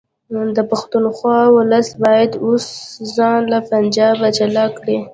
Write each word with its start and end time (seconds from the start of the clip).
د 0.55 0.59
پښتونخوا 0.69 1.39
ولس 1.55 1.87
باید 2.03 2.31
اوس 2.45 2.65
ځان 3.15 3.41
له 3.51 3.59
پنجابه 3.69 4.27
جلا 4.37 4.65
کړي 4.77 4.97